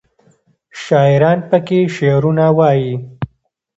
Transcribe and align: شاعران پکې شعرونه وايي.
شاعران 0.83 1.39
پکې 1.49 1.79
شعرونه 1.95 2.45
وايي. 2.57 2.93